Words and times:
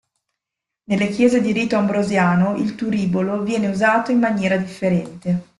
Nelle 0.85 1.09
chiese 1.09 1.41
di 1.41 1.51
rito 1.51 1.75
ambrosiano 1.75 2.55
il 2.55 2.73
turibolo 2.73 3.43
viene 3.43 3.67
usato 3.67 4.09
in 4.09 4.17
maniera 4.17 4.57
differente. 4.57 5.49